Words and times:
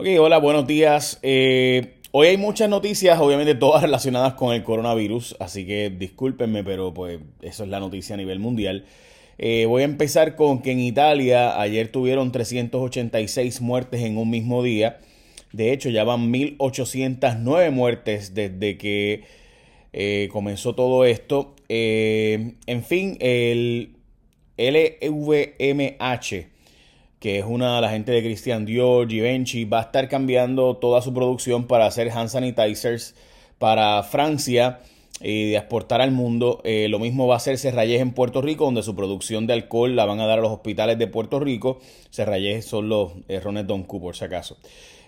Ok, 0.00 0.06
hola, 0.18 0.38
buenos 0.38 0.66
días. 0.66 1.18
Eh, 1.22 1.96
hoy 2.10 2.28
hay 2.28 2.38
muchas 2.38 2.70
noticias, 2.70 3.20
obviamente 3.20 3.54
todas 3.54 3.82
relacionadas 3.86 4.32
con 4.32 4.54
el 4.54 4.62
coronavirus, 4.62 5.36
así 5.40 5.66
que 5.66 5.90
discúlpenme, 5.90 6.64
pero 6.64 6.94
pues 6.94 7.18
eso 7.42 7.64
es 7.64 7.68
la 7.68 7.80
noticia 7.80 8.14
a 8.14 8.16
nivel 8.16 8.38
mundial. 8.38 8.86
Eh, 9.36 9.66
voy 9.66 9.82
a 9.82 9.84
empezar 9.84 10.36
con 10.36 10.62
que 10.62 10.72
en 10.72 10.80
Italia 10.80 11.60
ayer 11.60 11.92
tuvieron 11.92 12.32
386 12.32 13.60
muertes 13.60 14.00
en 14.00 14.16
un 14.16 14.30
mismo 14.30 14.62
día. 14.62 15.00
De 15.52 15.70
hecho, 15.70 15.90
ya 15.90 16.02
van 16.02 16.32
1.809 16.32 17.70
muertes 17.70 18.32
desde 18.32 18.78
que 18.78 19.24
eh, 19.92 20.30
comenzó 20.32 20.74
todo 20.74 21.04
esto. 21.04 21.56
en 21.68 22.84
fin, 22.84 23.18
el 23.20 23.96
LVMH 24.56 25.40
que 27.20 27.38
es 27.38 27.44
una 27.46 27.76
de 27.76 27.80
la 27.82 27.90
gente 27.90 28.12
de 28.12 28.22
Christian 28.22 28.64
Dior, 28.64 29.06
Givenchy, 29.06 29.66
va 29.66 29.80
a 29.80 29.82
estar 29.82 30.08
cambiando 30.08 30.78
toda 30.78 31.02
su 31.02 31.12
producción 31.12 31.66
para 31.66 31.84
hacer 31.84 32.10
hand 32.10 32.30
sanitizers 32.30 33.14
para 33.58 34.02
Francia 34.02 34.80
y 35.20 35.50
de 35.50 35.56
exportar 35.58 36.00
al 36.00 36.12
mundo. 36.12 36.62
Eh, 36.64 36.88
lo 36.88 36.98
mismo 36.98 37.26
va 37.26 37.34
a 37.34 37.36
hacer 37.36 37.58
Serrayes 37.58 38.00
en 38.00 38.12
Puerto 38.12 38.40
Rico, 38.40 38.64
donde 38.64 38.82
su 38.82 38.96
producción 38.96 39.46
de 39.46 39.52
alcohol 39.52 39.94
la 39.94 40.06
van 40.06 40.18
a 40.20 40.26
dar 40.26 40.38
a 40.38 40.42
los 40.42 40.50
hospitales 40.50 40.98
de 40.98 41.08
Puerto 41.08 41.38
Rico. 41.40 41.78
Serrayes 42.08 42.64
son 42.64 42.88
los 42.88 43.12
errones 43.28 43.66
Don 43.66 43.82
Q, 43.82 44.00
por 44.00 44.16
si 44.16 44.24
acaso. 44.24 44.56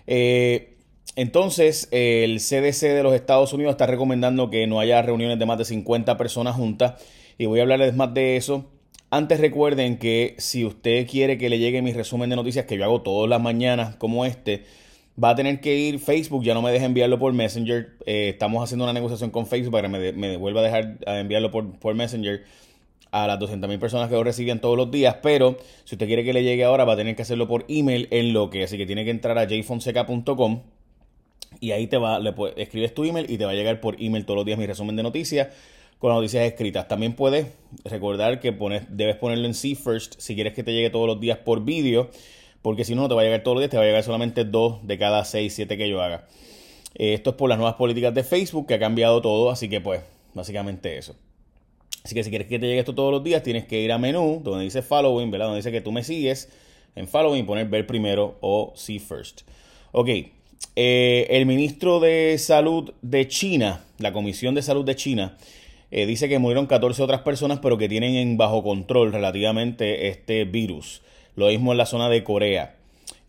Eh, 0.05 0.77
entonces, 1.15 1.87
el 1.89 2.39
CDC 2.39 2.93
de 2.93 3.01
los 3.01 3.15
Estados 3.15 3.53
Unidos 3.53 3.71
está 3.71 3.87
recomendando 3.87 4.51
que 4.51 4.67
no 4.67 4.79
haya 4.79 5.01
reuniones 5.01 5.39
de 5.39 5.47
más 5.47 5.57
de 5.57 5.65
50 5.65 6.15
personas 6.15 6.55
juntas. 6.55 7.03
Y 7.39 7.47
voy 7.47 7.57
a 7.57 7.63
hablarles 7.63 7.95
más 7.95 8.13
de 8.13 8.37
eso 8.37 8.65
antes 9.13 9.39
recuerden 9.39 9.99
que 9.99 10.33
si 10.39 10.65
usted 10.65 11.07
quiere 11.07 11.37
que 11.37 11.47
le 11.47 11.59
llegue 11.59 11.83
mi 11.83 11.93
resumen 11.93 12.31
de 12.31 12.35
noticias 12.35 12.65
que 12.65 12.77
yo 12.77 12.83
hago 12.83 13.03
todas 13.03 13.29
las 13.29 13.39
mañanas 13.39 13.95
como 13.97 14.25
este, 14.25 14.63
va 15.23 15.29
a 15.29 15.35
tener 15.35 15.61
que 15.61 15.77
ir 15.77 15.99
Facebook, 15.99 16.43
ya 16.43 16.55
no 16.55 16.63
me 16.63 16.71
deja 16.71 16.85
enviarlo 16.85 17.19
por 17.19 17.31
Messenger. 17.31 17.91
Eh, 18.07 18.29
estamos 18.29 18.63
haciendo 18.63 18.85
una 18.85 18.93
negociación 18.93 19.29
con 19.29 19.45
Facebook 19.45 19.71
para 19.71 19.87
que 19.87 20.13
me, 20.13 20.37
vuelva 20.37 20.61
a 20.61 20.63
dejar 20.63 20.97
enviarlo 21.05 21.51
por, 21.51 21.77
por 21.77 21.93
Messenger 21.93 22.43
a 23.11 23.27
las 23.27 23.37
200.000 23.37 23.77
personas 23.77 24.09
que 24.09 24.15
lo 24.15 24.23
reciben 24.23 24.59
todos 24.59 24.75
los 24.75 24.89
días, 24.89 25.17
pero 25.21 25.59
si 25.83 25.93
usted 25.93 26.07
quiere 26.07 26.23
que 26.23 26.33
le 26.33 26.41
llegue 26.41 26.63
ahora 26.63 26.83
va 26.83 26.93
a 26.93 26.97
tener 26.97 27.15
que 27.15 27.21
hacerlo 27.21 27.47
por 27.47 27.65
email 27.67 28.07
en 28.09 28.33
lo 28.33 28.49
que, 28.49 28.63
así 28.63 28.79
que 28.79 28.87
tiene 28.87 29.05
que 29.05 29.11
entrar 29.11 29.37
a 29.37 29.45
jfonseca.com 29.47 30.61
y 31.59 31.69
ahí 31.69 31.85
te 31.85 31.97
va, 31.97 32.17
le 32.17 32.33
escribes 32.57 32.95
tu 32.95 33.03
email 33.03 33.29
y 33.29 33.37
te 33.37 33.45
va 33.45 33.51
a 33.51 33.53
llegar 33.53 33.79
por 33.79 34.01
email 34.01 34.25
todos 34.25 34.37
los 34.37 34.45
días 34.47 34.57
mi 34.57 34.65
resumen 34.65 34.95
de 34.95 35.03
noticias 35.03 35.49
con 36.03 36.09
las 36.09 36.17
noticias 36.17 36.43
escritas. 36.43 36.85
También 36.89 37.13
puedes 37.13 37.47
recordar 37.85 38.41
que 38.41 38.53
debes 38.89 39.15
ponerlo 39.15 39.45
en 39.45 39.53
See 39.53 39.73
First 39.73 40.15
si 40.17 40.35
quieres 40.35 40.51
que 40.53 40.61
te 40.61 40.73
llegue 40.73 40.89
todos 40.89 41.07
los 41.07 41.17
días 41.17 41.37
por 41.37 41.63
vídeo, 41.63 42.09
porque 42.61 42.83
si 42.83 42.93
no, 42.93 43.03
no 43.03 43.07
te 43.07 43.15
va 43.15 43.21
a 43.21 43.23
llegar 43.23 43.41
todos 43.41 43.55
los 43.55 43.61
días, 43.61 43.71
te 43.71 43.77
va 43.77 43.83
a 43.83 43.85
llegar 43.85 44.03
solamente 44.03 44.43
dos 44.43 44.85
de 44.85 44.97
cada 44.97 45.23
seis, 45.23 45.53
siete 45.53 45.77
que 45.77 45.87
yo 45.87 46.01
haga. 46.01 46.27
Eh, 46.95 47.13
esto 47.13 47.29
es 47.29 47.35
por 47.37 47.47
las 47.47 47.57
nuevas 47.57 47.75
políticas 47.75 48.13
de 48.13 48.25
Facebook 48.25 48.67
que 48.67 48.73
ha 48.73 48.79
cambiado 48.79 49.21
todo, 49.21 49.49
así 49.49 49.69
que 49.69 49.79
pues, 49.79 50.01
básicamente 50.33 50.97
eso. 50.97 51.15
Así 52.03 52.13
que 52.13 52.21
si 52.25 52.29
quieres 52.29 52.49
que 52.49 52.59
te 52.59 52.65
llegue 52.65 52.79
esto 52.79 52.93
todos 52.93 53.13
los 53.13 53.23
días, 53.23 53.41
tienes 53.41 53.63
que 53.63 53.79
ir 53.79 53.93
a 53.93 53.97
menú, 53.97 54.41
donde 54.43 54.65
dice 54.65 54.81
following, 54.81 55.31
¿verdad? 55.31 55.45
Donde 55.45 55.59
dice 55.59 55.71
que 55.71 55.79
tú 55.79 55.93
me 55.93 56.03
sigues, 56.03 56.49
en 56.97 57.07
following 57.07 57.45
poner 57.45 57.69
ver 57.69 57.87
primero 57.87 58.35
o 58.41 58.73
see 58.75 58.99
first. 58.99 59.43
Ok, 59.93 60.09
eh, 60.75 61.27
el 61.29 61.45
ministro 61.45 62.01
de 62.01 62.37
Salud 62.39 62.91
de 63.01 63.25
China, 63.29 63.85
la 63.99 64.11
Comisión 64.11 64.53
de 64.53 64.61
Salud 64.61 64.83
de 64.83 64.97
China, 64.97 65.37
eh, 65.95 66.07
dice 66.07 66.27
que 66.27 66.39
murieron 66.39 66.65
14 66.65 67.03
otras 67.03 67.21
personas, 67.21 67.59
pero 67.59 67.77
que 67.77 67.87
tienen 67.87 68.15
en 68.15 68.35
bajo 68.35 68.63
control 68.63 69.13
relativamente 69.13 70.07
este 70.07 70.43
virus. 70.43 71.03
Lo 71.35 71.49
mismo 71.49 71.71
en 71.71 71.77
la 71.77 71.85
zona 71.85 72.09
de 72.09 72.23
Corea. 72.23 72.77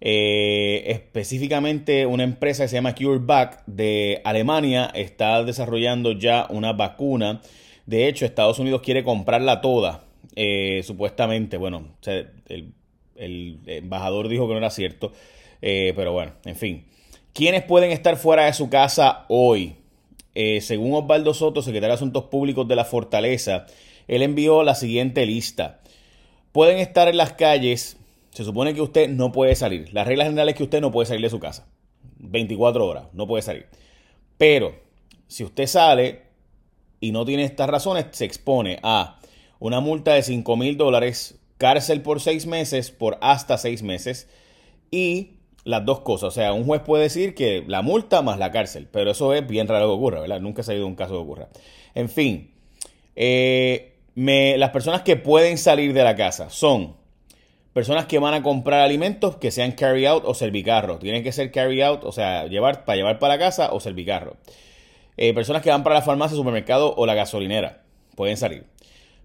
Eh, 0.00 0.84
específicamente 0.86 2.06
una 2.06 2.24
empresa 2.24 2.64
que 2.64 2.68
se 2.68 2.76
llama 2.76 2.94
CureVac 2.94 3.66
de 3.66 4.22
Alemania 4.24 4.90
está 4.94 5.44
desarrollando 5.44 6.12
ya 6.12 6.46
una 6.48 6.72
vacuna. 6.72 7.42
De 7.84 8.08
hecho, 8.08 8.24
Estados 8.24 8.58
Unidos 8.58 8.80
quiere 8.80 9.04
comprarla 9.04 9.60
toda, 9.60 10.05
eh, 10.34 10.80
supuestamente. 10.84 11.58
Bueno, 11.58 11.89
el, 12.06 12.72
el, 13.16 13.58
embajador 13.66 14.28
dijo 14.28 14.46
que 14.46 14.55
no 14.55 14.58
era 14.58 14.70
cierto, 14.70 15.12
pero 15.60 16.14
bueno, 16.14 16.33
en 16.46 16.56
fin. 16.56 16.86
¿Quiénes 17.34 17.62
pueden 17.62 17.90
estar 17.90 18.16
fuera 18.16 18.46
de 18.46 18.55
su 18.55 18.70
casa 18.70 19.27
hoy? 19.28 19.74
Eh, 20.34 20.61
según 20.61 20.95
Osvaldo 20.95 21.34
Soto, 21.34 21.62
secretario 21.62 21.90
de 21.90 21.95
Asuntos 21.95 22.24
Públicos 22.24 22.67
de 22.67 22.77
la 22.77 22.84
Fortaleza, 22.84 23.67
él 24.08 24.22
envió 24.22 24.62
la 24.62 24.74
siguiente 24.74 25.27
lista. 25.27 25.80
Pueden 26.52 26.78
estar 26.78 27.08
en 27.08 27.17
las 27.17 27.33
calles, 27.34 27.96
se 28.30 28.45
supone 28.45 28.74
que 28.74 28.80
usted 28.80 29.08
no 29.08 29.33
puede 29.33 29.55
salir. 29.55 29.92
La 29.92 30.05
regla 30.05 30.24
general 30.24 30.48
es 30.48 30.55
que 30.55 30.64
usted 30.64 30.80
no 30.80 30.90
puede 30.90 31.06
salir 31.06 31.22
de 31.22 31.30
su 31.30 31.40
casa. 31.40 31.67
24 32.18 32.86
horas, 32.86 33.05
no 33.12 33.27
puede 33.27 33.42
salir. 33.42 33.67
Pero, 34.39 34.74
si 35.28 35.45
usted 35.45 35.67
sale 35.67 36.22
y 37.01 37.12
no 37.12 37.24
tiene 37.24 37.45
estas 37.45 37.68
razones, 37.68 38.06
se 38.12 38.24
expone 38.24 38.78
a 38.83 39.20
una 39.58 39.80
multa 39.80 40.14
de 40.14 40.22
5 40.22 40.56
mil 40.56 40.77
dólares, 40.77 41.39
cárcel 41.58 42.02
por 42.02 42.20
6 42.20 42.46
meses, 42.46 42.90
por 42.90 43.18
hasta 43.20 43.56
6 43.56 43.83
meses, 43.83 44.28
y 44.90 45.34
las 45.64 45.85
dos 45.85 46.01
cosas. 46.01 46.29
O 46.29 46.30
sea, 46.30 46.52
un 46.52 46.64
juez 46.64 46.83
puede 46.83 47.05
decir 47.05 47.35
que 47.35 47.64
la 47.67 47.83
multa 47.83 48.23
más 48.23 48.39
la 48.39 48.51
cárcel, 48.51 48.89
pero 48.91 49.11
eso 49.11 49.35
es 49.35 49.47
bien 49.47 49.67
raro 49.67 49.86
que 49.86 49.95
ocurra, 49.95 50.20
¿verdad? 50.20 50.41
Nunca 50.41 50.63
se 50.63 50.73
ha 50.73 50.77
ido 50.77 50.86
un 50.86 50.95
caso 50.95 51.13
que 51.13 51.19
ocurra. 51.19 51.48
En 51.95 52.08
fin, 52.08 52.52
eh, 53.17 53.95
las 54.14 54.70
personas 54.70 55.02
que 55.02 55.17
pueden 55.17 55.58
salir 55.58 55.92
de 55.92 56.05
la 56.05 56.14
casa 56.17 56.51
son 56.51 56.97
personas 57.73 58.07
que 58.07 58.19
van 58.19 58.35
a 58.35 58.42
comprar 58.42 58.80
alimentos 58.80 59.36
que 59.36 59.51
sean 59.51 59.73
carry 59.73 60.07
out 60.07 60.25
o 60.27 60.35
servicarro. 60.35 60.98
Tienen 60.98 61.23
que 61.23 61.33
ser 61.33 61.51
carry 61.51 61.83
out, 61.83 62.05
o 62.05 62.13
sea, 62.13 62.46
llevar 62.46 62.85
para 62.85 62.96
llevar 62.96 63.19
para 63.19 63.35
la 63.35 63.39
casa 63.39 63.73
o 63.73 63.81
servicarro. 63.81 64.36
Eh, 65.17 65.33
personas 65.35 65.63
que 65.63 65.70
van 65.70 65.83
para 65.83 65.96
la 65.96 66.02
farmacia, 66.02 66.36
supermercado 66.36 66.95
o 66.96 67.07
la 67.07 67.14
gasolinera. 67.14 67.83
Pueden 68.17 68.36
salir. 68.36 68.67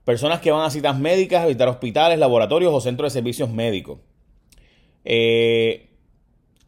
Personas 0.03 0.39
que 0.39 0.51
van 0.51 0.61
a 0.61 0.71
citas 0.71 0.97
médicas, 0.97 1.43
a 1.43 1.45
visitar 1.45 1.67
hospitales, 1.67 2.17
laboratorios 2.17 2.73
o 2.73 2.81
centros 2.81 3.13
de 3.13 3.19
servicios 3.19 3.49
médicos. 3.49 3.99
Eh, 5.05 5.88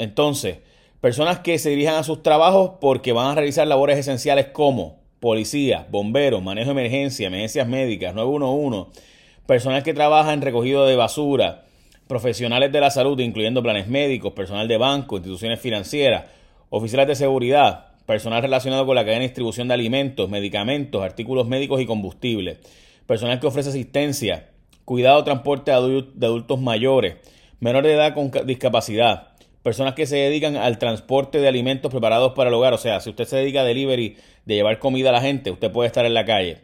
entonces, 0.01 0.57
personas 1.00 1.39
que 1.39 1.59
se 1.59 1.69
dirijan 1.69 1.95
a 1.95 2.03
sus 2.03 2.23
trabajos 2.23 2.72
porque 2.81 3.12
van 3.12 3.28
a 3.28 3.35
realizar 3.35 3.67
labores 3.67 4.00
esenciales 4.00 4.47
como 4.47 5.00
policía, 5.19 5.85
bomberos, 5.91 6.41
manejo 6.41 6.73
de 6.73 6.79
emergencia, 6.79 7.28
emergencias 7.28 7.67
médicas, 7.67 8.16
911, 8.16 9.00
personal 9.45 9.84
que 9.84 9.94
trabaja 9.94 10.34
en 10.34 10.41
recogido 10.41 10.88
de 10.88 10.95
basura, 10.95 11.66
profesionales 12.07 12.72
de 12.72 12.81
la 12.81 12.90
salud, 12.90 13.19
incluyendo 13.19 13.61
planes 13.61 13.88
médicos, 13.88 14.34
personal 14.34 14.67
de 14.67 14.78
banco, 14.78 15.17
instituciones 15.17 15.59
financieras, 15.59 16.25
oficiales 16.72 17.07
de 17.07 17.16
seguridad, 17.16 17.91
personal 18.07 18.41
relacionado 18.41 18.85
con 18.88 18.95
la 18.95 19.03
cadena 19.03 19.19
de 19.19 19.28
distribución 19.28 19.67
de 19.67 19.75
alimentos, 19.75 20.29
medicamentos, 20.31 21.03
artículos 21.03 21.47
médicos 21.47 21.79
y 21.79 21.85
combustibles, 21.85 22.57
personal 23.06 23.40
que 23.40 23.45
ofrece 23.45 23.69
asistencia, 23.69 24.50
cuidado, 24.84 25.23
transporte 25.23 25.69
de 25.69 26.25
adultos 26.25 26.59
mayores, 26.59 27.17
menores 27.59 27.91
de 27.91 27.95
edad 27.95 28.16
con 28.16 28.31
discapacidad, 28.47 29.31
personas 29.63 29.94
que 29.94 30.05
se 30.05 30.17
dedican 30.17 30.55
al 30.55 30.77
transporte 30.77 31.39
de 31.39 31.47
alimentos 31.47 31.91
preparados 31.91 32.33
para 32.33 32.49
el 32.49 32.53
hogar. 32.53 32.73
O 32.73 32.77
sea, 32.77 32.99
si 32.99 33.09
usted 33.09 33.25
se 33.25 33.38
dedica 33.38 33.61
a 33.61 33.63
delivery, 33.63 34.17
de 34.45 34.55
llevar 34.55 34.79
comida 34.79 35.09
a 35.09 35.11
la 35.11 35.22
gente, 35.22 35.51
usted 35.51 35.72
puede 35.72 35.88
estar 35.88 36.05
en 36.05 36.13
la 36.13 36.25
calle. 36.25 36.59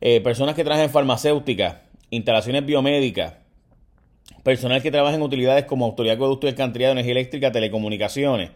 Eh, 0.00 0.20
personas 0.20 0.54
que 0.54 0.64
trabajan 0.64 0.86
en 0.86 0.90
farmacéutica, 0.90 1.82
instalaciones 2.10 2.64
biomédicas, 2.64 3.34
personal 4.42 4.80
que 4.80 4.90
trabaja 4.90 5.16
en 5.16 5.22
utilidades 5.22 5.64
como 5.64 5.84
autoridad 5.84 6.12
de 6.12 6.16
acueducto 6.16 6.46
y 6.46 6.50
alcantarillado, 6.50 6.92
energía 6.92 7.12
eléctrica, 7.12 7.52
telecomunicaciones. 7.52 8.50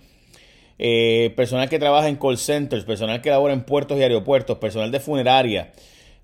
Eh, 0.78 1.32
personal 1.36 1.68
que 1.68 1.78
trabaja 1.78 2.08
en 2.08 2.16
call 2.16 2.38
centers, 2.38 2.84
personal 2.84 3.20
que 3.20 3.30
labora 3.30 3.54
en 3.54 3.64
puertos 3.64 3.98
y 3.98 4.02
aeropuertos, 4.02 4.58
personal 4.58 4.90
de 4.90 5.00
funeraria, 5.00 5.72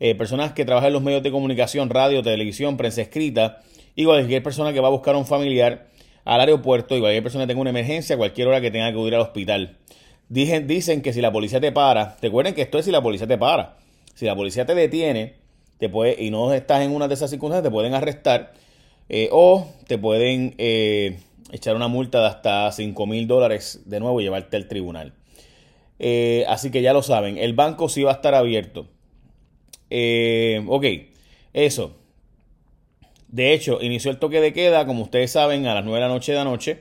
eh, 0.00 0.14
personas 0.14 0.52
que 0.52 0.64
trabajan 0.64 0.88
en 0.88 0.94
los 0.94 1.02
medios 1.02 1.22
de 1.22 1.30
comunicación, 1.30 1.90
radio, 1.90 2.22
televisión, 2.22 2.76
prensa 2.76 3.02
escrita, 3.02 3.60
y 3.94 4.04
cualquier 4.04 4.42
persona 4.42 4.72
que 4.72 4.80
va 4.80 4.88
a 4.88 4.90
buscar 4.90 5.14
a 5.14 5.18
un 5.18 5.26
familiar 5.26 5.88
al 6.24 6.40
aeropuerto 6.40 6.96
y 6.96 7.00
cualquier 7.00 7.22
persona 7.22 7.46
tenga 7.46 7.60
una 7.60 7.70
emergencia, 7.70 8.16
cualquier 8.16 8.48
hora 8.48 8.60
que 8.60 8.70
tenga 8.70 8.92
que 8.92 8.98
ir 8.98 9.14
al 9.14 9.22
hospital. 9.22 9.78
Dicen, 10.28 10.66
dicen 10.66 11.02
que 11.02 11.12
si 11.12 11.20
la 11.20 11.32
policía 11.32 11.60
te 11.60 11.72
para, 11.72 12.16
recuerden 12.22 12.54
que 12.54 12.62
esto 12.62 12.78
es 12.78 12.84
si 12.84 12.90
la 12.90 13.02
policía 13.02 13.26
te 13.26 13.38
para. 13.38 13.76
Si 14.14 14.26
la 14.26 14.36
policía 14.36 14.64
te 14.66 14.74
detiene 14.74 15.40
te 15.80 15.88
puede, 15.88 16.22
y 16.22 16.30
no 16.30 16.52
estás 16.52 16.82
en 16.82 16.94
una 16.94 17.08
de 17.08 17.14
esas 17.14 17.30
circunstancias, 17.30 17.64
te 17.64 17.70
pueden 17.70 17.94
arrestar 17.94 18.52
eh, 19.08 19.28
o 19.32 19.66
te 19.88 19.96
pueden 19.96 20.54
eh, 20.58 21.18
echar 21.52 21.74
una 21.74 21.88
multa 21.88 22.20
de 22.20 22.26
hasta 22.26 22.70
5 22.70 23.06
mil 23.06 23.26
dólares 23.26 23.80
de 23.86 23.98
nuevo 23.98 24.20
y 24.20 24.24
llevarte 24.24 24.58
al 24.58 24.68
tribunal. 24.68 25.14
Eh, 25.98 26.44
así 26.48 26.70
que 26.70 26.82
ya 26.82 26.92
lo 26.92 27.02
saben, 27.02 27.38
el 27.38 27.54
banco 27.54 27.88
sí 27.88 28.02
va 28.02 28.12
a 28.12 28.14
estar 28.14 28.34
abierto. 28.34 28.88
ok, 30.68 30.84
eso. 31.54 31.96
De 33.30 33.52
hecho, 33.52 33.78
inició 33.80 34.10
el 34.10 34.18
toque 34.18 34.40
de 34.40 34.52
queda, 34.52 34.86
como 34.86 35.02
ustedes 35.02 35.32
saben, 35.32 35.66
a 35.66 35.74
las 35.74 35.84
9 35.84 36.00
de 36.00 36.08
la 36.08 36.12
noche 36.12 36.32
de 36.32 36.38
anoche. 36.38 36.78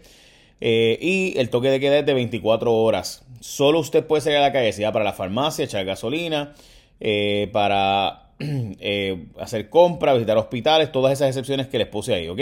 Eh, 0.62 0.98
y 1.02 1.38
el 1.38 1.50
toque 1.50 1.70
de 1.70 1.80
queda 1.80 2.00
es 2.00 2.06
de 2.06 2.14
24 2.14 2.74
horas. 2.74 3.26
Solo 3.40 3.80
usted 3.80 4.06
puede 4.06 4.22
salir 4.22 4.40
a 4.40 4.42
la 4.42 4.52
calle, 4.52 4.74
sea 4.74 4.92
para 4.92 5.06
la 5.06 5.14
farmacia, 5.14 5.66
echar 5.66 5.86
gasolina, 5.86 6.56
eh, 7.00 7.50
para 7.54 8.32
eh, 8.40 9.28
hacer 9.40 9.70
compras, 9.70 10.16
visitar 10.16 10.38
hospitales, 10.38 10.92
todas 10.92 11.14
esas 11.14 11.30
excepciones 11.30 11.68
que 11.68 11.78
les 11.78 11.88
puse 11.88 12.14
ahí, 12.14 12.28
¿ok? 12.28 12.40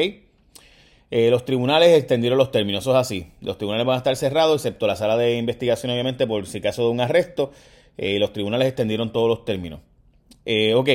Eh, 1.10 1.30
los 1.30 1.46
tribunales 1.46 1.98
extendieron 1.98 2.38
los 2.38 2.52
términos, 2.52 2.84
eso 2.84 2.92
es 2.92 2.98
así. 2.98 3.28
Los 3.42 3.58
tribunales 3.58 3.86
van 3.86 3.96
a 3.96 3.98
estar 3.98 4.16
cerrados, 4.16 4.56
excepto 4.56 4.88
la 4.88 4.96
sala 4.96 5.16
de 5.18 5.38
investigación, 5.38 5.92
obviamente, 5.92 6.28
por 6.28 6.46
si 6.48 6.60
caso 6.62 6.84
de 6.84 6.90
un 6.90 7.02
arresto. 7.02 7.52
Eh, 7.98 8.20
los 8.20 8.34
tribunales 8.34 8.68
extendieron 8.68 9.12
todos 9.12 9.30
los 9.30 9.46
términos. 9.46 9.80
Eh, 10.46 10.74
ok. 10.74 10.90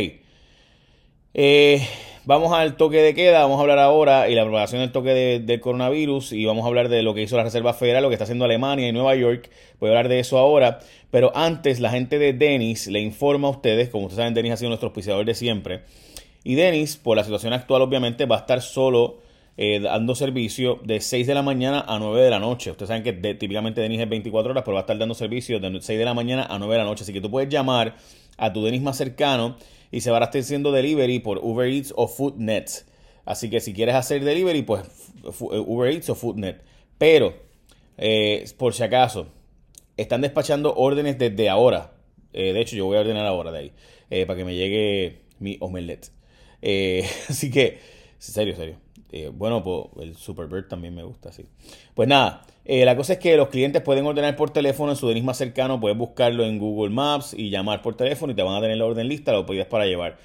Vamos 2.25 2.53
al 2.53 2.77
toque 2.77 2.99
de 2.99 3.15
queda, 3.15 3.41
vamos 3.41 3.59
a 3.59 3.63
hablar 3.63 3.79
ahora 3.79 4.29
y 4.29 4.35
la 4.35 4.43
propagación 4.43 4.81
del 4.81 4.93
toque 4.93 5.41
del 5.41 5.61
coronavirus 5.61 6.33
y 6.33 6.45
vamos 6.45 6.65
a 6.65 6.69
hablar 6.69 6.89
de 6.89 7.03
lo 7.03 7.15
que 7.15 7.23
hizo 7.23 7.37
la 7.37 7.45
Reserva 7.45 7.75
Federal, 7.75 8.03
lo 8.03 8.09
que 8.09 8.15
está 8.15 8.25
haciendo 8.25 8.45
Alemania 8.45 8.89
y 8.89 8.93
Nueva 8.93 9.15
York. 9.15 9.51
Voy 9.81 9.89
a 9.89 9.93
hablar 9.93 10.09
de 10.09 10.21
eso 10.21 10.39
ahora, 10.39 10.81
pero 11.11 11.33
antes 11.35 11.81
la 11.81 11.91
gente 11.91 12.19
de 12.19 12.33
Denis 12.33 12.87
le 12.87 13.01
informa 13.01 13.49
a 13.49 13.51
ustedes, 13.51 13.89
como 13.89 14.05
ustedes 14.07 14.19
saben, 14.19 14.35
Denis 14.35 14.53
ha 14.53 14.57
sido 14.57 14.69
nuestro 14.69 14.89
auspiciador 14.89 15.25
de 15.25 15.35
siempre. 15.35 15.83
Y 16.45 16.55
Denis, 16.55 16.97
por 16.97 17.17
la 17.17 17.25
situación 17.25 17.53
actual, 17.53 17.83
obviamente 17.83 18.27
va 18.27 18.37
a 18.37 18.41
estar 18.41 18.63
solo 18.63 19.19
eh, 19.57 19.81
dando 19.81 20.15
servicio 20.15 20.81
de 20.83 21.01
6 21.01 21.27
de 21.27 21.35
la 21.35 21.43
mañana 21.43 21.85
a 21.87 21.99
9 21.99 22.23
de 22.23 22.31
la 22.31 22.39
noche. 22.39 22.71
Ustedes 22.71 22.89
saben 22.89 23.03
que 23.03 23.13
típicamente 23.35 23.81
Denis 23.81 24.01
es 24.01 24.09
24 24.09 24.51
horas, 24.51 24.65
pero 24.65 24.75
va 24.75 24.81
a 24.81 24.83
estar 24.83 24.99
dando 24.99 25.15
servicio 25.15 25.61
de 25.61 25.81
6 25.81 25.99
de 25.99 26.05
la 26.05 26.15
mañana 26.15 26.47
a 26.49 26.59
9 26.59 26.73
de 26.73 26.79
la 26.79 26.85
noche. 26.85 27.05
Así 27.05 27.13
que 27.13 27.21
tú 27.21 27.31
puedes 27.31 27.49
llamar 27.49 27.95
a 28.37 28.53
tu 28.53 28.65
Denis 28.65 28.83
más 28.83 28.97
cercano 28.97 29.57
y 29.91 30.01
se 30.01 30.11
va 30.11 30.19
a 30.19 30.25
estar 30.25 30.41
haciendo 30.41 30.73
delivery 30.73 31.19
por 31.19 31.39
Uber 31.39 31.71
Eats 31.71 31.93
o 31.97 32.09
Foodnet. 32.09 32.87
Así 33.25 33.51
que 33.51 33.61
si 33.61 33.73
quieres 33.73 33.95
hacer 33.95 34.25
delivery, 34.25 34.63
pues 34.63 34.83
Uber 35.41 35.93
Eats 35.93 36.11
o 36.11 36.15
Foodnet. 36.15 36.63
Pero, 36.99 37.35
eh, 37.99 38.45
por 38.57 38.75
si 38.75 38.83
acaso, 38.83 39.29
están 39.97 40.23
despachando 40.23 40.75
órdenes 40.75 41.19
desde 41.19 41.49
ahora. 41.49 41.93
Eh, 42.33 42.53
de 42.53 42.61
hecho, 42.61 42.77
yo 42.77 42.87
voy 42.87 42.97
a 42.97 43.01
ordenar 43.01 43.27
ahora 43.27 43.53
de 43.53 43.59
ahí. 43.59 43.73
para 44.27 44.37
que 44.37 44.45
me 44.45 44.55
llegue 44.55 45.21
mi 45.39 45.57
omelette. 45.61 46.11
así 47.29 47.51
que, 47.51 47.79
serio, 48.19 48.57
serio. 48.57 48.82
Eh, 49.15 49.31
bueno, 49.33 49.63
pues 49.63 49.89
el 50.01 50.17
Superbird 50.17 50.69
también 50.69 50.95
me 50.95 51.03
gusta, 51.03 51.31
sí. 51.33 51.45
Pues 51.95 52.09
nada, 52.09 52.47
eh, 52.65 52.87
la 52.87 52.97
cosa 52.97 53.13
es 53.13 53.19
que 53.19 53.37
los 53.37 53.49
clientes 53.49 53.83
pueden 53.83 54.07
ordenar 54.07 54.35
por 54.37 54.49
teléfono 54.51 54.91
en 54.91 54.97
su 54.97 55.07
denis 55.07 55.23
más 55.23 55.37
cercano, 55.37 55.79
puedes 55.79 55.99
buscarlo 55.99 56.47
en 56.47 56.59
Google 56.59 56.89
Maps 56.89 57.35
y 57.37 57.51
llamar 57.51 57.83
por 57.83 57.95
teléfono 57.95 58.33
y 58.33 58.37
te 58.37 58.43
van 58.43 58.57
a 58.57 58.61
tener 58.63 58.79
la 58.79 58.87
orden 58.87 59.09
lista, 59.09 59.33
lo 59.33 59.45
pides 59.45 59.67
para 59.67 59.85
llevar. 59.85 60.17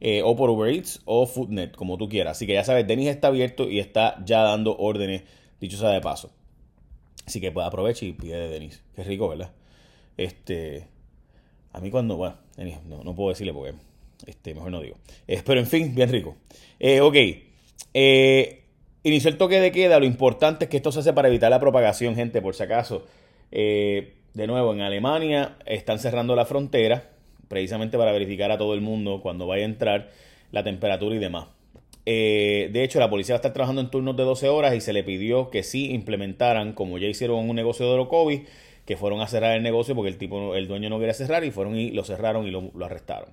Eh, 0.00 0.22
o 0.24 0.34
por 0.34 0.48
Uber 0.48 0.72
Eats 0.72 1.02
o 1.04 1.26
Foodnet, 1.26 1.76
como 1.76 1.98
tú 1.98 2.08
quieras. 2.08 2.38
Así 2.38 2.46
que 2.46 2.54
ya 2.54 2.64
sabes, 2.64 2.86
Denis 2.86 3.08
está 3.08 3.28
abierto 3.28 3.68
y 3.68 3.78
está 3.78 4.16
ya 4.24 4.40
dando 4.40 4.74
órdenes, 4.78 5.24
dicho 5.60 5.76
sea 5.76 5.90
de 5.90 6.00
paso. 6.00 6.30
Así 7.26 7.42
que 7.42 7.52
pues 7.52 7.66
aprovecha 7.66 8.06
y 8.06 8.12
pide 8.12 8.40
de 8.40 8.48
Denis. 8.48 8.82
Qué 8.96 9.04
rico, 9.04 9.28
¿verdad? 9.28 9.52
Este. 10.16 10.86
A 11.74 11.80
mí 11.80 11.90
cuando. 11.90 12.16
Bueno, 12.16 12.36
Denis, 12.56 12.78
no, 12.86 13.04
no 13.04 13.14
puedo 13.14 13.28
decirle 13.28 13.52
porque. 13.52 13.74
Este, 14.26 14.54
mejor 14.54 14.70
no 14.70 14.80
digo. 14.80 14.96
pero 15.44 15.60
en 15.60 15.66
fin, 15.66 15.94
bien 15.94 16.10
rico. 16.10 16.36
ok. 17.02 17.16
Eh, 17.94 18.64
inició 19.02 19.30
el 19.30 19.38
toque 19.38 19.60
de 19.60 19.72
queda. 19.72 19.98
Lo 19.98 20.06
importante 20.06 20.64
es 20.64 20.70
que 20.70 20.76
esto 20.76 20.92
se 20.92 21.00
hace 21.00 21.12
para 21.12 21.28
evitar 21.28 21.50
la 21.50 21.60
propagación, 21.60 22.14
gente, 22.14 22.42
por 22.42 22.54
si 22.54 22.62
acaso. 22.62 23.06
Eh, 23.52 24.14
de 24.34 24.46
nuevo, 24.46 24.72
en 24.72 24.80
Alemania 24.80 25.56
están 25.66 25.98
cerrando 25.98 26.36
la 26.36 26.44
frontera 26.44 27.10
precisamente 27.48 27.98
para 27.98 28.12
verificar 28.12 28.52
a 28.52 28.58
todo 28.58 28.74
el 28.74 28.80
mundo 28.80 29.20
cuando 29.22 29.46
vaya 29.46 29.64
a 29.64 29.66
entrar 29.66 30.10
la 30.52 30.62
temperatura 30.62 31.16
y 31.16 31.18
demás. 31.18 31.48
Eh, 32.06 32.70
de 32.72 32.84
hecho, 32.84 33.00
la 33.00 33.10
policía 33.10 33.34
va 33.34 33.36
a 33.36 33.40
estar 33.40 33.52
trabajando 33.52 33.80
en 33.80 33.90
turnos 33.90 34.16
de 34.16 34.22
12 34.22 34.48
horas 34.48 34.74
y 34.74 34.80
se 34.80 34.92
le 34.92 35.02
pidió 35.02 35.50
que 35.50 35.64
sí 35.64 35.90
implementaran, 35.92 36.72
como 36.72 36.98
ya 36.98 37.08
hicieron 37.08 37.48
un 37.48 37.56
negocio 37.56 37.86
de 37.86 37.92
Orocovi, 37.92 38.44
que 38.86 38.96
fueron 38.96 39.20
a 39.20 39.26
cerrar 39.26 39.56
el 39.56 39.62
negocio 39.62 39.94
porque 39.94 40.10
el 40.10 40.16
tipo, 40.16 40.54
el 40.54 40.68
dueño 40.68 40.88
no 40.90 40.98
quería 40.98 41.14
cerrar 41.14 41.44
y 41.44 41.50
fueron 41.50 41.76
y 41.76 41.90
lo 41.90 42.04
cerraron 42.04 42.46
y 42.46 42.50
lo 42.50 42.84
arrestaron. 42.84 43.30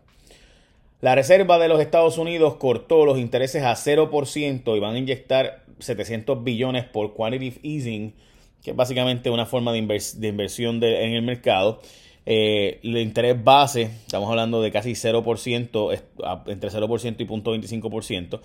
La 0.99 1.13
Reserva 1.13 1.59
de 1.59 1.67
los 1.67 1.79
Estados 1.79 2.17
Unidos 2.17 2.55
cortó 2.55 3.05
los 3.05 3.19
intereses 3.19 3.61
a 3.63 3.75
0% 3.75 4.75
y 4.75 4.79
van 4.79 4.95
a 4.95 4.97
inyectar 4.97 5.63
700 5.77 6.43
billones 6.43 6.85
por 6.85 7.13
quantitative 7.13 7.59
easing, 7.61 8.15
que 8.63 8.71
es 8.71 8.75
básicamente 8.75 9.29
una 9.29 9.45
forma 9.45 9.71
de, 9.71 9.77
inversión 9.77 10.83
en 10.83 11.13
el 11.13 11.21
mercado. 11.21 11.81
Eh, 12.25 12.79
el 12.83 12.97
interés 12.97 13.41
base, 13.43 13.83
estamos 13.83 14.27
hablando 14.29 14.59
de 14.59 14.71
casi 14.71 14.93
0%, 14.93 16.01
entre 16.47 16.69
0% 16.71 17.15
y 17.19 17.25
0.25%. 17.25 18.39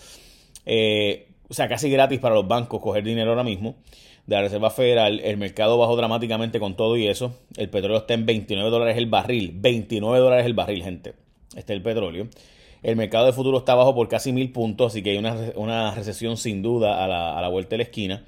Eh, 0.66 1.28
o 1.48 1.54
sea, 1.54 1.68
casi 1.68 1.90
gratis 1.90 2.20
para 2.20 2.34
los 2.34 2.46
bancos 2.46 2.80
coger 2.82 3.02
dinero 3.02 3.30
ahora 3.30 3.44
mismo 3.44 3.76
de 4.26 4.36
la 4.36 4.42
Reserva 4.42 4.70
Federal. 4.70 5.20
El 5.20 5.38
mercado 5.38 5.78
bajó 5.78 5.96
dramáticamente 5.96 6.60
con 6.60 6.76
todo 6.76 6.98
y 6.98 7.08
eso. 7.08 7.34
El 7.56 7.70
petróleo 7.70 7.98
está 7.98 8.12
en 8.12 8.26
29 8.26 8.70
dólares 8.70 8.98
el 8.98 9.06
barril. 9.06 9.52
29 9.54 10.18
dólares 10.18 10.44
el 10.44 10.54
barril, 10.54 10.82
gente. 10.82 11.21
Este 11.56 11.72
es 11.72 11.76
el 11.76 11.82
petróleo. 11.82 12.28
El 12.82 12.96
mercado 12.96 13.26
de 13.26 13.32
futuro 13.32 13.58
está 13.58 13.74
bajo 13.74 13.94
por 13.94 14.08
casi 14.08 14.32
mil 14.32 14.50
puntos, 14.50 14.92
así 14.92 15.02
que 15.02 15.10
hay 15.10 15.18
una, 15.18 15.94
recesión 15.94 16.36
sin 16.36 16.62
duda 16.62 17.04
a 17.04 17.40
la, 17.40 17.48
vuelta 17.48 17.70
de 17.70 17.78
la 17.78 17.82
esquina. 17.84 18.24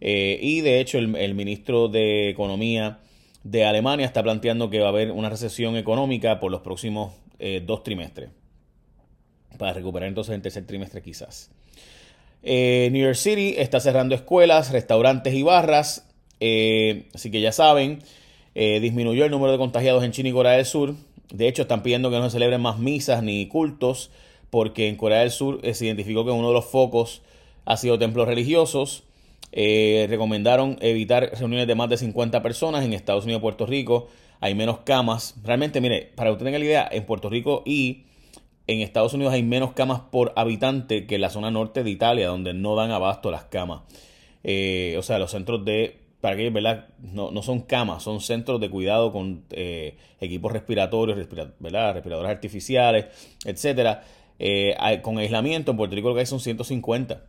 Eh, 0.00 0.38
y 0.42 0.60
de 0.60 0.80
hecho, 0.80 0.98
el, 0.98 1.34
ministro 1.34 1.88
de 1.88 2.28
Economía 2.28 2.98
de 3.44 3.64
Alemania 3.64 4.04
está 4.04 4.22
planteando 4.22 4.70
que 4.70 4.80
va 4.80 4.86
a 4.86 4.88
haber 4.88 5.12
una 5.12 5.28
recesión 5.28 5.76
económica 5.76 6.40
por 6.40 6.50
los 6.50 6.62
próximos 6.62 7.14
eh, 7.38 7.62
dos 7.64 7.84
trimestres. 7.84 8.30
Para 9.56 9.72
recuperar 9.72 10.08
entonces 10.08 10.34
el 10.34 10.42
tercer 10.42 10.66
trimestre, 10.66 11.00
quizás. 11.00 11.50
Eh, 12.42 12.88
New 12.90 13.04
York 13.04 13.14
City 13.14 13.54
está 13.56 13.78
cerrando 13.78 14.16
escuelas, 14.16 14.72
restaurantes 14.72 15.32
y 15.32 15.44
barras. 15.44 16.08
así 17.14 17.30
que 17.30 17.40
ya 17.40 17.52
saben, 17.52 18.00
disminuyó 18.52 19.24
el 19.24 19.30
número 19.30 19.52
de 19.52 19.58
contagiados 19.58 20.02
en 20.02 20.10
China 20.10 20.30
y 20.30 20.32
Corea 20.32 20.52
del 20.52 20.66
Sur. 20.66 20.96
De 21.30 21.48
hecho, 21.48 21.62
están 21.62 21.82
pidiendo 21.82 22.10
que 22.10 22.18
no 22.18 22.24
se 22.24 22.30
celebren 22.30 22.60
más 22.60 22.78
misas 22.78 23.22
ni 23.22 23.46
cultos, 23.46 24.10
porque 24.50 24.88
en 24.88 24.96
Corea 24.96 25.20
del 25.20 25.30
Sur 25.30 25.60
eh, 25.62 25.74
se 25.74 25.86
identificó 25.86 26.24
que 26.24 26.30
uno 26.30 26.48
de 26.48 26.54
los 26.54 26.66
focos 26.66 27.22
ha 27.64 27.76
sido 27.76 27.98
templos 27.98 28.26
religiosos. 28.26 29.04
Eh, 29.52 30.06
recomendaron 30.08 30.78
evitar 30.80 31.30
reuniones 31.38 31.66
de 31.66 31.74
más 31.74 31.88
de 31.88 31.96
50 31.96 32.42
personas. 32.42 32.84
En 32.84 32.92
Estados 32.92 33.24
Unidos 33.24 33.40
y 33.40 33.42
Puerto 33.42 33.66
Rico 33.66 34.08
hay 34.40 34.54
menos 34.54 34.80
camas. 34.80 35.36
Realmente, 35.42 35.80
mire, 35.80 36.10
para 36.14 36.30
que 36.30 36.32
usted 36.32 36.46
tenga 36.46 36.58
la 36.58 36.64
idea, 36.64 36.88
en 36.90 37.06
Puerto 37.06 37.30
Rico 37.30 37.62
y 37.64 38.04
en 38.66 38.80
Estados 38.80 39.14
Unidos 39.14 39.32
hay 39.32 39.42
menos 39.42 39.72
camas 39.72 40.00
por 40.00 40.32
habitante 40.36 41.06
que 41.06 41.16
en 41.16 41.20
la 41.20 41.30
zona 41.30 41.50
norte 41.50 41.84
de 41.84 41.90
Italia, 41.90 42.28
donde 42.28 42.54
no 42.54 42.74
dan 42.74 42.90
abasto 42.90 43.30
las 43.30 43.44
camas. 43.44 43.82
Eh, 44.44 44.96
o 44.98 45.02
sea, 45.02 45.18
los 45.18 45.30
centros 45.30 45.64
de 45.64 46.01
para 46.22 46.36
que 46.36 46.50
¿verdad? 46.50 46.86
No, 47.00 47.32
no, 47.32 47.42
son 47.42 47.62
camas, 47.62 48.04
son 48.04 48.20
centros 48.20 48.60
de 48.60 48.70
cuidado 48.70 49.12
con 49.12 49.42
eh, 49.50 49.96
equipos 50.20 50.52
respiratorios, 50.52 51.18
¿verdad? 51.58 51.94
respiradores 51.94 52.30
artificiales, 52.30 53.06
etcétera. 53.44 54.04
Eh, 54.38 54.76
con 55.02 55.18
aislamiento, 55.18 55.72
en 55.72 55.76
Puerto 55.76 55.96
Rico 55.96 56.10
lo 56.10 56.14
que 56.14 56.20
hay 56.20 56.26
son 56.26 56.38
150. 56.38 57.24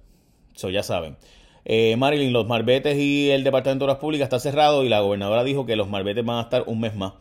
Eso 0.55 0.69
ya 0.69 0.83
saben. 0.83 1.17
Eh, 1.65 1.95
Marilyn, 1.97 2.31
los 2.33 2.45
marbetes 2.45 2.95
y 2.99 3.31
el 3.31 3.43
Departamento 3.43 3.85
de 3.85 3.91
Obras 3.91 3.99
Públicas 3.99 4.27
está 4.27 4.39
cerrado 4.39 4.83
y 4.83 4.89
la 4.89 4.99
gobernadora 4.99 5.43
dijo 5.43 5.65
que 5.65 5.75
los 5.75 5.89
marbetes 5.89 6.23
van 6.23 6.37
a 6.37 6.41
estar 6.43 6.63
un 6.67 6.79
mes 6.79 6.93
más. 6.93 7.13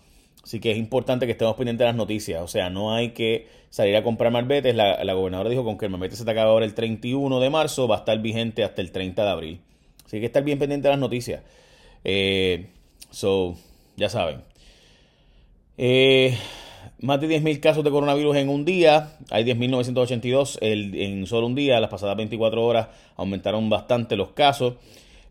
Así 0.43 0.61
que 0.61 0.73
es 0.73 0.77
importante 0.77 1.25
que 1.25 1.33
estemos 1.33 1.57
pendientes 1.57 1.79
de 1.79 1.87
las 1.87 1.97
noticias. 1.97 2.43
O 2.43 2.49
sea, 2.49 2.69
no 2.69 2.93
hay 2.93 3.13
que 3.13 3.47
salir 3.71 3.97
a 3.97 4.03
comprar 4.03 4.31
marbetes. 4.31 4.75
La, 4.75 5.03
la 5.05 5.15
gobernadora 5.15 5.49
dijo 5.49 5.65
con 5.65 5.79
que 5.79 5.87
el 5.87 5.91
marbete 5.91 6.17
se 6.17 6.27
te 6.27 6.31
acaba 6.33 6.51
ahora 6.51 6.67
el 6.67 6.75
31 6.75 7.41
de 7.41 7.49
marzo, 7.49 7.89
va 7.89 7.97
a 7.97 7.99
estar 8.01 8.21
vigente 8.21 8.63
hasta 8.63 8.83
el 8.83 8.93
30 8.93 9.25
de 9.25 9.31
abril. 9.31 9.61
Así 10.13 10.21
que 10.21 10.27
estar 10.27 10.45
bien 10.45 10.59
pendiente 10.59 10.89
de 10.89 10.93
las 10.93 11.01
noticias. 11.01 11.41
Eh, 12.05 12.67
so, 13.11 13.57
ya 13.97 14.11
saben. 14.11 14.43
Eh, 15.79 16.37
más 17.01 17.19
de 17.19 17.29
10.000 17.29 17.61
casos 17.61 17.83
de 17.83 17.91
coronavirus 17.91 18.37
en 18.37 18.51
un 18.51 18.67
día. 18.67 19.17
Hay 19.31 19.45
10.982 19.45 20.59
en 20.61 21.27
solo 21.27 21.47
un 21.47 21.55
día. 21.55 21.81
Las 21.81 21.89
pasadas 21.89 22.19
24 22.19 22.63
horas 22.63 22.89
aumentaron 23.17 23.71
bastante 23.71 24.17
los 24.17 24.33
casos. 24.33 24.75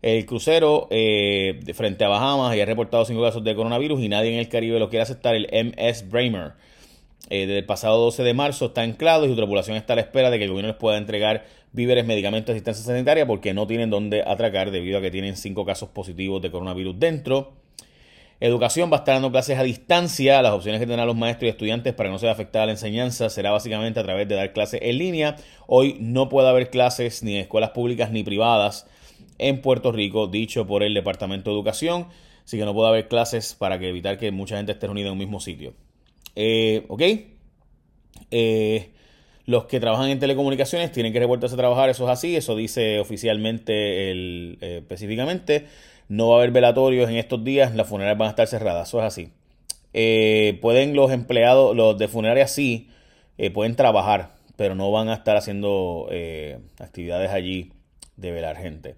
El 0.02 0.26
crucero 0.26 0.88
eh, 0.90 1.60
frente 1.74 2.02
a 2.04 2.08
Bahamas 2.08 2.56
ya 2.56 2.64
ha 2.64 2.66
reportado 2.66 3.04
5 3.04 3.22
casos 3.22 3.44
de 3.44 3.54
coronavirus 3.54 4.02
y 4.02 4.08
nadie 4.08 4.32
en 4.32 4.40
el 4.40 4.48
Caribe 4.48 4.80
lo 4.80 4.90
quiere 4.90 5.04
aceptar. 5.04 5.36
El 5.36 5.46
MS 5.52 6.10
Bramer 6.10 6.54
eh, 7.30 7.44
el 7.44 7.64
pasado 7.64 7.98
12 7.98 8.22
de 8.22 8.34
marzo 8.34 8.66
está 8.66 8.82
anclado 8.82 9.24
y 9.24 9.28
su 9.28 9.36
tripulación 9.36 9.76
está 9.76 9.94
a 9.94 9.96
la 9.96 10.02
espera 10.02 10.30
de 10.30 10.38
que 10.38 10.44
el 10.44 10.50
gobierno 10.50 10.72
les 10.72 10.78
pueda 10.78 10.98
entregar 10.98 11.44
víveres, 11.72 12.04
medicamentos, 12.04 12.52
asistencia 12.52 12.84
sanitaria 12.84 13.26
porque 13.26 13.54
no 13.54 13.66
tienen 13.66 13.90
dónde 13.90 14.22
atracar 14.22 14.70
debido 14.70 14.98
a 14.98 15.00
que 15.00 15.10
tienen 15.10 15.36
cinco 15.36 15.64
casos 15.64 15.88
positivos 15.88 16.42
de 16.42 16.50
coronavirus 16.50 16.98
dentro. 16.98 17.52
Educación 18.40 18.90
va 18.90 18.96
a 18.96 18.98
estar 18.98 19.14
dando 19.14 19.30
clases 19.30 19.56
a 19.56 19.62
distancia. 19.62 20.42
Las 20.42 20.52
opciones 20.52 20.80
que 20.80 20.86
tendrán 20.86 21.06
los 21.06 21.16
maestros 21.16 21.46
y 21.46 21.50
estudiantes 21.50 21.94
para 21.94 22.08
que 22.08 22.12
no 22.12 22.18
se 22.18 22.26
vea 22.26 22.32
afectada 22.32 22.66
la 22.66 22.72
enseñanza 22.72 23.30
será 23.30 23.52
básicamente 23.52 24.00
a 24.00 24.02
través 24.02 24.28
de 24.28 24.34
dar 24.34 24.52
clases 24.52 24.80
en 24.82 24.98
línea. 24.98 25.36
Hoy 25.68 25.96
no 26.00 26.28
puede 26.28 26.48
haber 26.48 26.68
clases 26.68 27.22
ni 27.22 27.36
en 27.36 27.42
escuelas 27.42 27.70
públicas 27.70 28.10
ni 28.10 28.24
privadas 28.24 28.88
en 29.38 29.60
Puerto 29.62 29.92
Rico, 29.92 30.26
dicho 30.26 30.66
por 30.66 30.82
el 30.82 30.92
Departamento 30.92 31.50
de 31.50 31.56
Educación. 31.56 32.08
Así 32.44 32.58
que 32.58 32.64
no 32.64 32.74
puede 32.74 32.88
haber 32.88 33.06
clases 33.06 33.54
para 33.54 33.76
evitar 33.76 34.18
que 34.18 34.32
mucha 34.32 34.56
gente 34.56 34.72
esté 34.72 34.86
reunida 34.86 35.06
en 35.06 35.12
un 35.12 35.18
mismo 35.18 35.38
sitio. 35.38 35.74
Eh, 36.36 36.84
¿Ok? 36.88 37.02
Eh, 38.30 38.90
los 39.44 39.64
que 39.66 39.80
trabajan 39.80 40.08
en 40.08 40.18
telecomunicaciones 40.18 40.92
tienen 40.92 41.12
que 41.12 41.18
reportarse 41.18 41.54
a 41.54 41.58
trabajar, 41.58 41.90
eso 41.90 42.04
es 42.04 42.10
así, 42.10 42.36
eso 42.36 42.56
dice 42.56 43.00
oficialmente 43.00 44.10
el, 44.10 44.58
eh, 44.60 44.78
específicamente. 44.78 45.66
No 46.08 46.28
va 46.28 46.36
a 46.36 46.38
haber 46.38 46.52
velatorios 46.52 47.08
en 47.10 47.16
estos 47.16 47.42
días, 47.42 47.74
las 47.74 47.88
funerarias 47.88 48.18
van 48.18 48.28
a 48.28 48.30
estar 48.30 48.46
cerradas, 48.46 48.88
eso 48.88 49.00
es 49.00 49.04
así. 49.04 49.30
Eh, 49.94 50.58
pueden 50.62 50.94
los 50.94 51.10
empleados, 51.10 51.76
los 51.76 51.98
de 51.98 52.08
funerarias 52.08 52.52
sí, 52.52 52.88
pueden 53.52 53.74
trabajar, 53.74 54.30
pero 54.56 54.76
no 54.76 54.92
van 54.92 55.08
a 55.08 55.14
estar 55.14 55.36
haciendo 55.36 56.08
actividades 56.78 57.30
allí 57.30 57.72
de 58.16 58.30
velar 58.30 58.56
gente. 58.56 58.94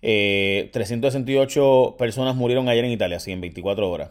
368 0.00 1.88
eh, 1.88 1.94
personas 1.98 2.36
murieron 2.36 2.68
ayer 2.68 2.84
en 2.84 2.92
Italia, 2.92 3.16
así 3.16 3.32
en 3.32 3.40
24 3.40 3.90
horas. 3.90 4.10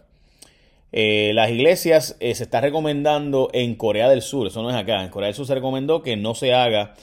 Eh, 0.98 1.32
las 1.34 1.52
iglesias 1.52 2.16
se 2.20 2.32
está 2.32 2.62
recomendando 2.62 3.50
en 3.52 3.76
Corea 3.76 4.08
del 4.08 4.22
Sur, 4.22 4.48
eso 4.48 4.64
no 4.64 4.70
es 4.70 4.76
acá, 4.78 5.04
en 5.04 5.10
Corea 5.10 5.28
del 5.28 5.36
Sur 5.36 5.46
se 5.46 5.54
recomendó 5.54 6.02
que 6.02 6.16
no 6.16 6.36
se 6.36 6.54
haga 6.54 6.96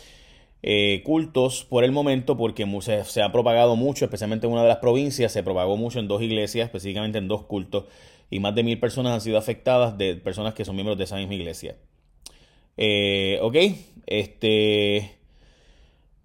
cultos 1.04 1.64
por 1.64 1.82
el 1.82 1.90
momento 1.90 2.36
porque 2.36 2.64
se, 2.80 3.04
se, 3.04 3.20
ha 3.20 3.32
propagado 3.32 3.74
mucho, 3.74 4.04
especialmente 4.04 4.46
en 4.46 4.52
una 4.52 4.62
de 4.62 4.68
las 4.68 4.76
provincias, 4.78 5.32
se 5.32 5.42
propagó 5.42 5.76
mucho 5.76 5.98
en 5.98 6.06
dos 6.06 6.22
iglesias, 6.22 6.66
específicamente 6.66 7.18
en 7.18 7.26
dos 7.26 7.42
cultos, 7.42 7.86
y 8.30 8.40
más 8.40 8.54
de 8.54 8.62
mil 8.62 8.80
personas 8.80 9.12
han 9.12 9.20
sido 9.20 9.36
afectadas 9.36 9.98
de 9.98 10.14
personas 10.14 10.54
que 10.54 10.64
son 10.64 10.74
miembros 10.74 10.96
de 10.96 11.04
esa 11.04 11.16
misma 11.16 11.34
iglesia. 11.34 11.76
Eh, 12.76 13.38
ok, 13.42 13.56
este. 14.06 15.21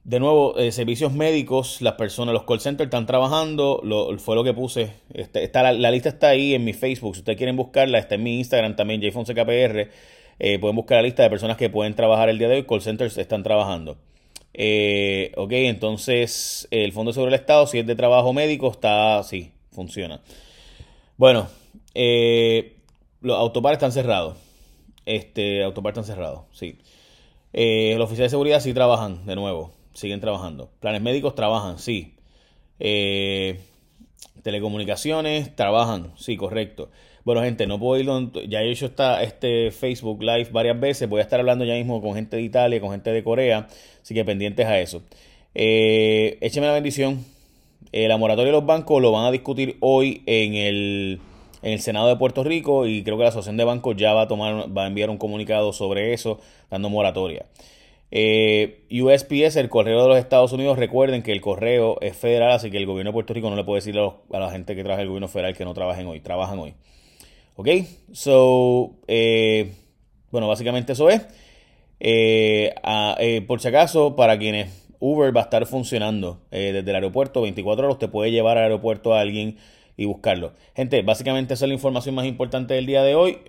De 0.07 0.21
nuevo, 0.21 0.57
eh, 0.57 0.71
servicios 0.71 1.11
médicos, 1.11 1.81
las 1.81 1.95
personas, 1.95 2.31
los 2.31 2.43
call 2.43 2.61
centers 2.61 2.87
están 2.87 3.05
trabajando, 3.05 3.83
fue 4.19 4.35
lo 4.37 4.43
que 4.45 4.53
puse. 4.53 4.93
Este, 5.13 5.51
la, 5.53 5.91
lista 5.91 6.07
está 6.07 6.29
ahí 6.29 6.53
en 6.53 6.63
mi 6.63 6.71
Facebook, 6.71 7.15
si 7.15 7.19
ustedes 7.19 7.37
quieren 7.37 7.57
buscarla, 7.57 7.99
está 7.99 8.15
en 8.15 8.23
mi 8.23 8.37
Instagram 8.37 8.77
también, 8.77 9.01
JFonseCPR. 9.01 9.89
Eh, 10.39 10.59
pueden 10.59 10.77
buscar 10.77 10.99
la 10.99 11.01
lista 11.01 11.23
de 11.23 11.29
personas 11.29 11.57
que 11.57 11.69
pueden 11.69 11.93
trabajar 11.93 12.29
el 12.29 12.37
día 12.39 12.47
de 12.47 12.55
hoy, 12.55 12.63
call 12.63 12.81
centers 12.81 13.17
están 13.17 13.43
trabajando. 13.43 13.97
Eh, 14.53 15.33
ok, 15.35 15.51
entonces 15.51 16.69
el 16.71 16.93
Fondo 16.93 17.11
Sobre 17.11 17.27
el 17.27 17.35
Estado, 17.35 17.67
si 17.67 17.79
es 17.79 17.85
de 17.85 17.95
trabajo 17.95 18.31
médico, 18.31 18.71
está, 18.71 19.21
sí, 19.23 19.51
funciona. 19.73 20.21
Bueno, 21.17 21.49
los 21.93 23.37
autopares 23.37 23.75
están 23.75 23.91
cerrados. 23.91 24.37
Este, 25.05 25.63
Autopar 25.63 25.91
están 25.91 26.05
cerrados, 26.05 26.45
sí. 26.53 26.77
Eh, 27.53 27.95
los 27.97 28.05
oficiales 28.05 28.31
de 28.31 28.35
seguridad 28.35 28.59
sí 28.59 28.73
trabajan, 28.73 29.25
de 29.25 29.35
nuevo, 29.35 29.71
siguen 29.97 30.21
trabajando. 30.21 30.69
Planes 30.79 31.01
médicos 31.01 31.33
trabajan, 31.33 31.79
sí. 31.79 32.13
Eh, 32.79 33.59
telecomunicaciones 34.43 35.55
trabajan, 35.55 36.13
sí, 36.17 36.37
correcto. 36.37 36.91
Bueno, 37.25 37.41
gente, 37.41 37.65
no 37.65 37.79
puedo 37.79 37.99
ir 37.99 38.05
donde, 38.05 38.47
ya 38.47 38.61
he 38.61 38.71
hecho 38.71 38.85
esta, 38.85 39.23
este 39.23 39.71
Facebook 39.71 40.21
Live 40.21 40.49
varias 40.51 40.79
veces, 40.79 41.09
voy 41.09 41.19
a 41.19 41.23
estar 41.23 41.39
hablando 41.39 41.65
ya 41.65 41.73
mismo 41.73 41.99
con 41.99 42.13
gente 42.13 42.37
de 42.37 42.43
Italia, 42.43 42.79
con 42.79 42.91
gente 42.91 43.11
de 43.11 43.23
Corea, 43.23 43.67
así 44.03 44.13
que 44.13 44.23
pendientes 44.23 44.67
a 44.67 44.79
eso. 44.79 45.01
Eh, 45.55 46.37
écheme 46.41 46.67
la 46.67 46.73
bendición. 46.73 47.25
La 47.91 48.17
moratoria 48.17 48.51
de 48.51 48.57
los 48.57 48.65
bancos 48.65 49.01
lo 49.01 49.11
van 49.11 49.25
a 49.25 49.31
discutir 49.31 49.77
hoy 49.79 50.21
en 50.27 50.53
el 50.53 51.19
en 51.63 51.73
el 51.73 51.79
Senado 51.79 52.07
de 52.07 52.17
Puerto 52.17 52.43
Rico 52.43 52.85
y 52.85 53.03
creo 53.03 53.17
que 53.17 53.23
la 53.23 53.29
Asociación 53.29 53.57
de 53.57 53.63
Bancos 53.63 53.95
ya 53.97 54.13
va 54.13 54.23
a 54.23 54.27
tomar, 54.27 54.77
va 54.77 54.83
a 54.83 54.87
enviar 54.87 55.09
un 55.09 55.17
comunicado 55.17 55.73
sobre 55.73 56.13
eso, 56.13 56.39
dando 56.69 56.89
moratoria. 56.89 57.45
Eh, 58.09 58.85
USPS, 58.89 59.57
el 59.57 59.69
correo 59.69 60.03
de 60.03 60.07
los 60.07 60.17
Estados 60.17 60.53
Unidos, 60.53 60.77
recuerden 60.77 61.23
que 61.23 61.33
el 61.33 61.41
correo 61.41 61.97
es 62.01 62.15
federal, 62.15 62.51
así 62.51 62.71
que 62.71 62.77
el 62.77 62.85
gobierno 62.85 63.09
de 63.11 63.13
Puerto 63.13 63.33
Rico 63.33 63.49
no 63.49 63.55
le 63.55 63.63
puede 63.63 63.79
decir 63.79 63.97
a, 63.99 64.39
la 64.39 64.51
gente 64.51 64.75
que 64.75 64.83
trabaja 64.83 65.01
el 65.01 65.09
gobierno 65.09 65.27
federal 65.27 65.55
que 65.55 65.65
no 65.65 65.73
trabajen 65.73 66.07
hoy, 66.07 66.21
trabajan 66.21 66.59
hoy. 66.59 66.73
¿Ok? 67.55 67.69
So, 68.13 68.95
eh, 69.07 69.73
bueno, 70.31 70.47
básicamente 70.47 70.93
eso 70.93 71.09
es. 71.09 71.25
Eh, 71.99 72.73
por 73.47 73.59
si 73.59 73.67
acaso, 73.67 74.15
para 74.15 74.37
quienes 74.37 74.87
Uber 74.99 75.35
va 75.35 75.41
a 75.41 75.43
estar 75.45 75.65
funcionando 75.65 76.41
desde 76.51 76.79
el 76.79 76.95
aeropuerto 76.95 77.41
24 77.41 77.85
horas, 77.85 77.95
usted 77.95 78.09
puede 78.09 78.31
llevar 78.31 78.57
al 78.57 78.65
aeropuerto 78.65 79.13
a 79.13 79.21
alguien 79.21 79.57
y 79.97 80.05
buscarlo. 80.05 80.53
Gente, 80.75 81.01
básicamente 81.01 81.55
esa 81.55 81.65
es 81.65 81.69
la 81.69 81.75
información 81.75 82.15
más 82.15 82.25
importante 82.25 82.75
del 82.75 82.85
día 82.85 83.03
de 83.03 83.15
hoy. 83.15 83.39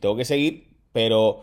Tengo 0.00 0.16
que 0.16 0.24
seguir, 0.26 0.68
pero 0.92 1.42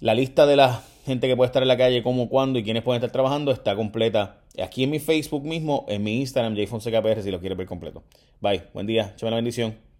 la 0.00 0.14
lista 0.14 0.46
de 0.46 0.56
la 0.56 0.82
gente 1.04 1.28
que 1.28 1.36
puede 1.36 1.46
estar 1.46 1.62
en 1.62 1.68
la 1.68 1.76
calle, 1.76 2.02
cómo, 2.02 2.28
cuándo 2.28 2.58
y 2.58 2.64
quiénes 2.64 2.82
pueden 2.82 3.00
estar 3.00 3.12
trabajando 3.12 3.52
está 3.52 3.74
completa 3.76 4.38
aquí 4.62 4.84
en 4.84 4.90
mi 4.90 4.98
Facebook 4.98 5.44
mismo, 5.44 5.84
en 5.88 6.02
mi 6.02 6.20
Instagram, 6.20 6.54
JFonsecaPR, 6.54 7.22
si 7.22 7.30
lo 7.30 7.40
quieres 7.40 7.58
ver 7.58 7.66
completo. 7.66 8.02
Bye, 8.40 8.64
buen 8.74 8.86
día, 8.86 9.12
échame 9.14 9.30
la 9.30 9.36
bendición. 9.36 9.91